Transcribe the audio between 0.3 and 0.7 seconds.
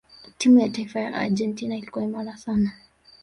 timu ya